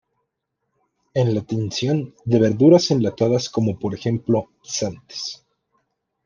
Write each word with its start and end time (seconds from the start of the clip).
En 1.13 1.31
la 1.35 1.41
tinción 1.41 2.15
de 2.25 2.39
verduras 2.39 2.89
enlatados, 2.89 3.51
como 3.51 3.77
por 3.77 3.93
ejemplo 3.93 4.49
guisantes. 4.63 5.45